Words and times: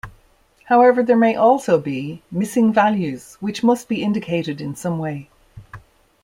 However, 0.63 1.03
there 1.03 1.15
may 1.15 1.35
also 1.35 1.79
be 1.79 2.23
"missing 2.31 2.73
values", 2.73 3.37
which 3.39 3.63
must 3.63 3.87
be 3.87 4.01
indicated 4.01 4.59
in 4.59 4.75
some 4.75 4.97
way. 4.97 5.29